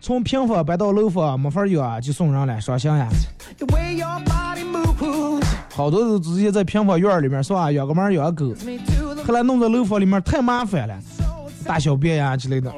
[0.00, 3.08] 从平房搬到楼房，没法儿养，就送人了，伤心呀。
[5.70, 7.70] 好多人都直接在平房院里面，是吧？
[7.70, 8.54] 养个猫，养个狗。
[9.26, 10.98] 后来弄到楼房里面，太麻烦了，
[11.64, 12.72] 大小便呀之类的。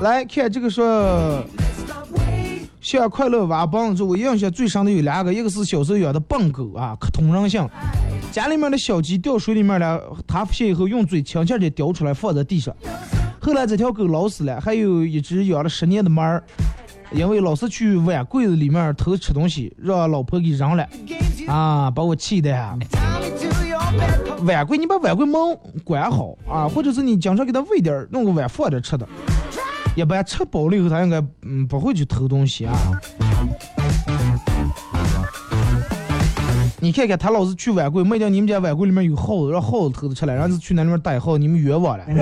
[0.00, 1.42] 来，看这个说。
[2.96, 7.68] 像快乐娃棒子，我印象最深的有两个，一个是小时候养的笨狗啊，可通人性。
[8.32, 12.74] 家里面的小鸡掉水里面了，它发现以后用嘴轻轻的叼出来放在地上。
[13.42, 16.42] 后来这条狗老死了，还有一只养了十年的猫儿，
[17.12, 20.88] 因为老是去碗柜子里面偷吃东西，让老婆给扔了
[21.46, 22.74] 啊，把我气的呀。
[24.46, 25.34] 碗柜，你把碗柜门
[25.84, 29.06] 关好啊，或者是你经常给它喂点儿，弄个碗放点吃的。
[29.98, 32.72] 一般吃饱了以后，他应该嗯不会去偷东西啊。
[36.78, 42.04] 你看看，他老是去碗柜，没见你们家碗柜里面有耗子，让耗子偷着吃了，然后是去那里面逮耗子，你们冤枉了。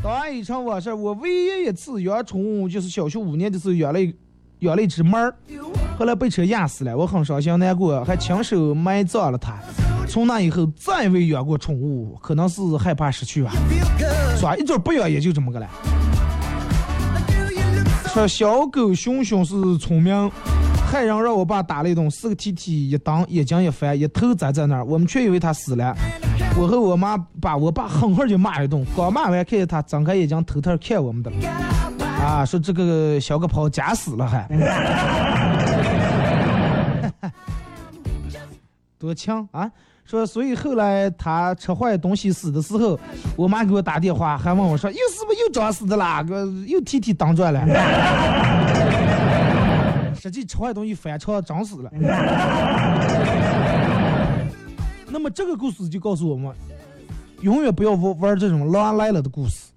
[0.00, 4.14] 当然一场往事，我唯一一次养宠物就是小学五年的时候养了一
[4.60, 5.34] 养了一只猫儿，
[5.98, 9.58] 后来被车压死了，我很伤心难过，还亲手埋葬了它。
[10.06, 13.52] 从那以后再未养过宠物，可能是害怕失去吧。
[13.70, 14.38] Feel good.
[14.38, 14.56] 是吧？
[14.56, 15.68] 一点不养也就这么个了。
[18.12, 20.30] 说小狗熊熊是聪明，
[20.90, 25.96] 害人让我爸打了一顿，四个踢踢一蹬，眼睛一翻，一头栽在那儿，我们却以为他死了。
[26.58, 31.30] 我和我妈把我爸狠狠就骂一顿，刚骂完，看见他睁开眼睛偷偷看我们的。
[32.30, 34.48] 啊，说这个小个跑假死了还，
[38.96, 39.68] 多强啊！
[40.04, 42.96] 说所以后来他吃坏东西死的时候，
[43.36, 46.22] 我妈给我打电话，还问我说又是不是又装死的啦？
[46.22, 47.66] 个又踢踢当转了。
[50.14, 51.90] 实际吃坏东西翻车整死了。
[55.08, 56.54] 那么这个故事就告诉我们，
[57.40, 59.72] 永远不要玩玩这种狼来了的故事。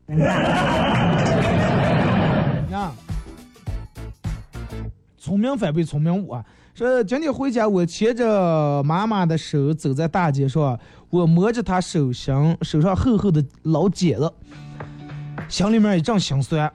[5.33, 6.45] 聪明反被聪明误啊！
[6.75, 10.79] 说今天回家，我牵着妈妈的手走在大街上，
[11.09, 14.31] 我摸着她手心手上厚厚的老茧子，
[15.49, 16.71] 心里面一阵心酸。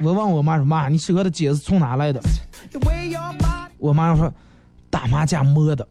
[0.00, 2.20] 我问我妈说：“妈，你手上的茧子从哪来的
[3.76, 4.32] 我妈说
[4.88, 5.84] ：“打麻将摸的。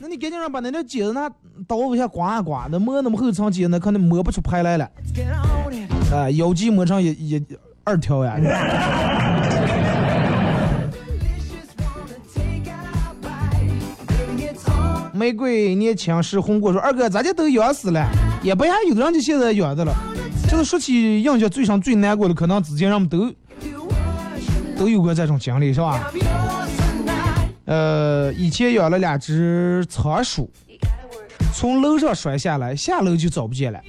[0.00, 1.30] 那你赶紧让把那条茧子拿
[1.68, 4.90] 刀往下刮一刮，那磨那么厚层茧，那可能磨不出牌来了。
[6.12, 7.40] 啊，腰肌磨成一一
[7.86, 8.36] 二条呀。
[15.14, 18.06] 玫瑰年轻时红果说：“二哥，咱家都养死了，
[18.42, 19.94] 也不还有的人就现在养的了。
[20.50, 23.32] 就是说起印象最深、最难过的，可能之前人们都
[24.76, 26.12] 都有过这种经历，是吧？
[27.64, 30.50] 呃，以前养了两只仓鼠，
[31.54, 33.80] 从楼上摔下来，下楼就找不见了，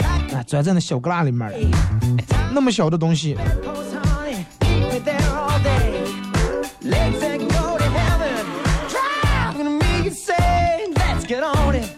[0.00, 1.56] 啊，钻在那小旮旯里面了。
[2.52, 4.44] 那么小的东西，those, honey.
[4.60, 6.04] Keep me there all day.
[6.82, 8.44] Legs that go to heaven.
[8.88, 10.94] Driving me insane.
[10.94, 11.88] Let's get on it.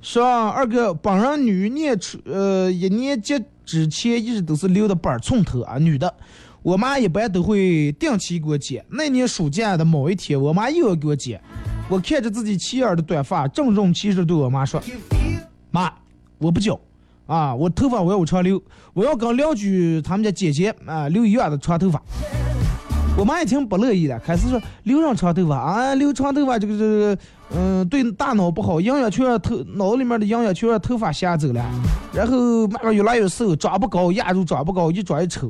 [0.00, 6.12] 说二哥，本人女念初呃一年级之前一直都是留的板寸头啊，女的。
[6.62, 8.82] 我妈一般都会定期给我剪。
[8.88, 11.40] 那年暑假的某一天，我妈又要给我剪。
[11.88, 14.82] 我看着自己齐耳的短发，郑重其事对我妈说
[15.70, 15.92] 妈，
[16.38, 16.72] 我不剪
[17.26, 18.62] 啊，我头发我要我长留，
[18.92, 22.00] 我要跟邻居他们家姐姐啊留一样的长头发。
[23.16, 27.18] 我妈一听不乐意了，开始说留上长头发啊，留长头发这个这个，
[27.54, 31.64] 嗯，对大脑不好，营养全让头脑里面的营养全让头发吓走了，
[32.12, 35.48] 然后慢慢越来越瘦，长不高，压住长不高，一长一丑，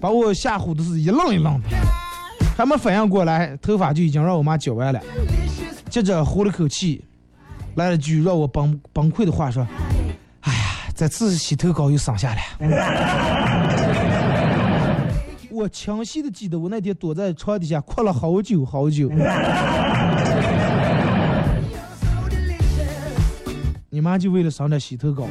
[0.00, 1.68] 把我吓唬的是一愣一愣的，
[2.56, 5.00] 还没反应过来，头发就已经让我妈剪完了。
[5.90, 7.04] 接着呼了口气，
[7.74, 9.66] 来了句让我崩崩溃的话说：“，
[10.98, 12.40] 这次洗头膏又省下了。
[15.48, 19.08] ”我清晰的记得，我那天躲在床底下哭了好久好久。
[23.88, 25.28] 你妈就为了省点洗头膏，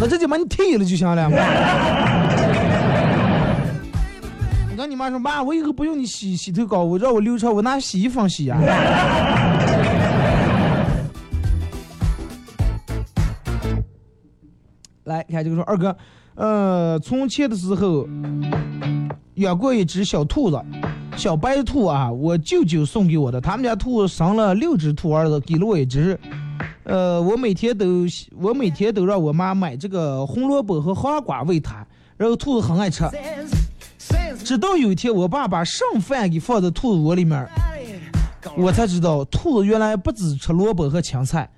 [0.00, 1.36] 那这就把你剃了就行了嘛。
[4.68, 8.56] 你跟你妈说，妈，我以后不用你洗洗头膏，我让我留长，我拿洗衣粉洗呀、
[15.04, 15.96] 来看这个说二哥，
[16.34, 18.08] 呃，从前的时候
[19.34, 20.60] 养过一只小兔子，
[21.16, 23.40] 小白兔啊，我舅舅送给我的。
[23.40, 26.18] 他们家兔生了六只兔儿子，给了我一只。
[26.84, 28.04] 呃，我每天都
[28.36, 31.86] 我每天都让我妈买这个红萝卜和黄瓜喂它，
[32.16, 33.04] 然后兔子很爱吃。
[34.44, 37.48] 直到有一天，我爸把剩饭给放在兔子窝里面，
[38.56, 41.48] 我才知道兔子原来不只吃萝卜和青菜。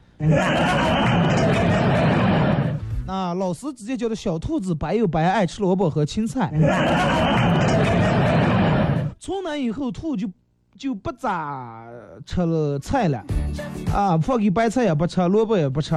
[3.34, 6.52] 老师直接叫的小兔子白又白，爱吃萝卜和青菜。
[9.18, 10.28] 从那以后，兔就
[10.78, 11.84] 就不咋
[12.26, 13.24] 吃了菜了，
[13.92, 15.94] 啊，放给白菜也不吃，萝卜也不吃，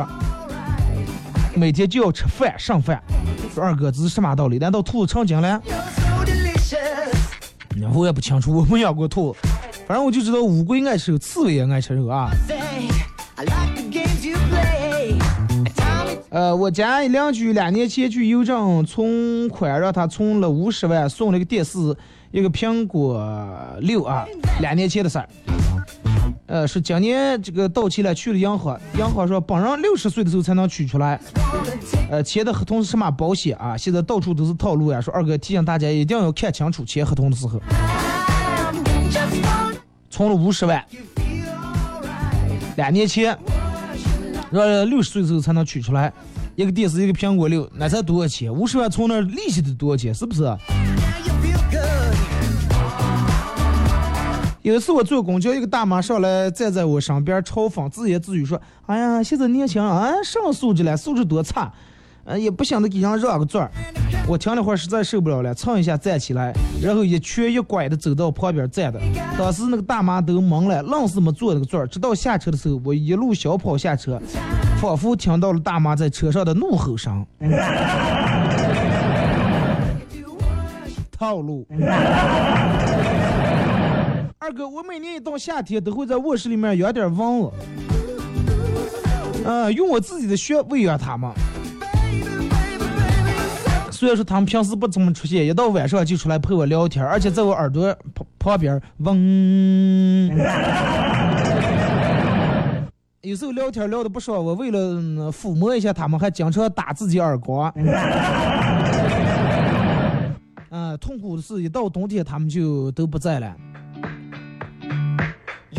[1.55, 3.01] 每天就要吃饭剩饭。
[3.53, 4.57] 说二哥这是什么道理？
[4.57, 5.61] 难道兔子成精了？
[7.93, 9.35] 我也不清楚，我没养过兔，
[9.87, 12.29] 反正我就知道乌龟爱吃肉，刺猬也爱吃肉啊。
[16.29, 21.95] 呃，我家邻居两年前去邮政存款，让他存了五十万，送了个电视，
[22.31, 23.25] 一个苹果
[23.79, 24.25] 六啊，
[24.59, 25.29] 两年前的事儿。
[26.47, 31.19] 呃，是今年这个到期了，去了银行，银行说本人六十岁的时候才能取出来。
[32.09, 33.77] 呃，签的合同是什么保险啊？
[33.77, 34.99] 现在到处都是套路呀。
[34.99, 37.61] 说二哥提醒大家一定要看清楚签合同的时候。
[40.09, 40.83] 存了五十万，
[42.75, 43.37] 两年前，
[44.51, 46.11] 让六十岁时候才能取出来，
[46.55, 48.53] 一个电视，一个苹果六，那才多少钱？
[48.53, 50.13] 五十万存那儿利息得多少钱？
[50.13, 50.43] 是不是？
[54.61, 60.97] 有一次我坐公交，一个大妈上来站在我身边嘲讽，自言自语说：“哎呀，现在年轻人啊，什么素质了？
[60.97, 61.71] 素质多差，
[62.27, 63.71] 呃，也不想着给人让个座儿。”
[64.27, 68.99] 我听了会儿实在受不了了，蹭一下站起来，然后一瘸一拐的走到旁边站的。
[69.37, 71.87] 当时那个大妈都懵了，愣是没坐那个座儿。
[71.87, 74.21] 直到下车的时候，我一路小跑下车，
[74.81, 77.25] 仿佛听到了大妈在车上的怒吼声。
[81.17, 81.65] 套路。
[84.39, 87.51] 二哥，我每年一到夏天都会在卧室里面养点蚊子，
[89.45, 91.31] 呃，用我自己的血喂养它们。
[93.97, 100.29] 虽然说他们平时不怎么出现，一到晚上就出来陪我聊天，而且在我耳朵旁旁边嗡。
[103.23, 107.73] 有时候聊天聊的不爽，我为了抚摸一下他们，还经常打自己耳光。
[110.69, 113.55] 嗯、痛苦的是，一到冬天他们就都不在了。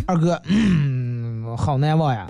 [0.06, 2.26] 二哥，嗯，好难忘呀！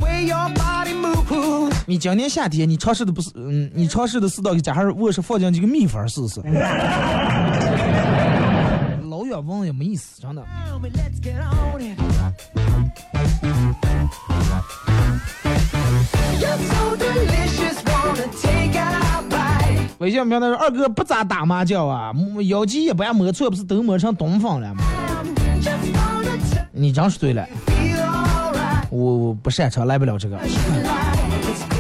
[1.87, 6.41] 你今年夏天你尝试的不是嗯你尝试的是到你家上卧室放进几个蜜蜂试试。
[9.09, 10.43] 老远望也没意思真的。
[19.99, 22.13] 微信平台说二哥不咋打麻将啊
[22.49, 24.85] 妖姬不般磨错不是都磨成东方了吗
[26.71, 27.45] 你真是对了
[28.91, 30.39] 我我不擅长来不了这个。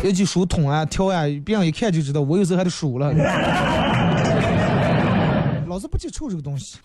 [0.05, 3.13] 尤其数筒啊、挑啊，别人一看就知道，我有时候还得数了。
[5.67, 6.79] 老子不接触这个东西。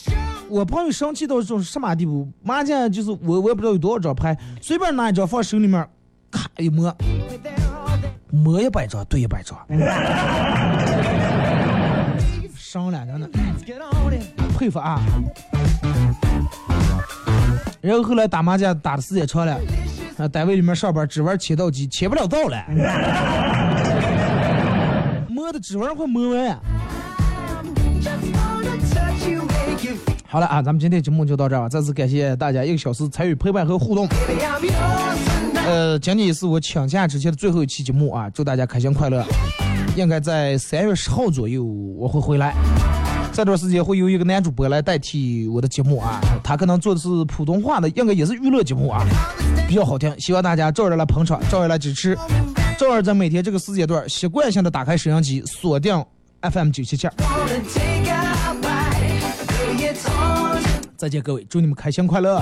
[0.50, 2.28] 我朋友生气到这种什么地步？
[2.42, 5.86] 麻将就是我我也不知道有多少张牌，随便拿一张放手里面，
[6.30, 6.94] 咔一摸.
[8.30, 9.56] 摸一百张对一百张，
[12.56, 13.28] 商量着呢.
[14.58, 15.00] 佩服啊！
[17.80, 19.56] 然后后来打麻将打的时间长了，
[20.16, 22.64] 啊，单位里面上班只玩切到机，切不了到了，
[25.28, 26.58] 摸的指纹快摸完呀。
[30.26, 34.08] 好了啊，咱们今天节目就到这儿了，再次感谢大家一个小时参与陪伴和互动。
[35.66, 39.24] 呃，今天也是我请假之前的最后一期节目啊，祝大家开心快乐。
[39.96, 42.54] 应该在三月十号左右我会回来，
[43.34, 49.04] 这段时间会有一个男主播来代替我的节目啊，他可能做的是普通话的，应该也是娱乐节目啊，
[49.66, 52.16] 比较好听，希望大家照样来捧场，照样来支持，
[52.78, 55.92] 照样在每天这个时间段习惯性的打开摄像机，锁定
[56.42, 57.08] FM 九七七。
[60.96, 62.40] 再见各位，祝你们开心快乐。